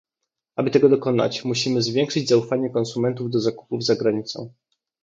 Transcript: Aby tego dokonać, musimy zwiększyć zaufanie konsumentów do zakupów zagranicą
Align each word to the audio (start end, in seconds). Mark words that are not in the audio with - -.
Aby 0.55 0.71
tego 0.71 0.89
dokonać, 0.89 1.45
musimy 1.45 1.81
zwiększyć 1.81 2.27
zaufanie 2.29 2.69
konsumentów 2.69 3.29
do 3.29 3.39
zakupów 3.39 3.85
zagranicą 3.85 4.53